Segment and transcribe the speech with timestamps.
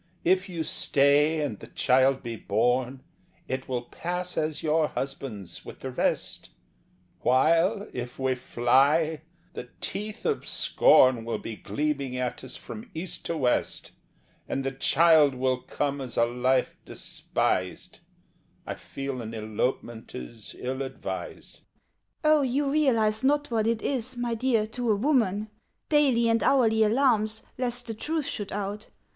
[0.23, 3.03] If you stay, and the child be born,
[3.47, 6.49] It will pass as your husband's with the rest,
[7.19, 9.21] While, if we fly,
[9.53, 13.91] the teeth of scorn Will be gleaming at us from east to west;
[14.49, 17.99] And the child will come as a life despised;
[18.65, 21.59] I feel an elopement is ill advised!"
[22.23, 25.51] "O you realize not what it is, my dear, To a woman!
[25.89, 28.87] Daily and hourly alarms Lest the truth should out.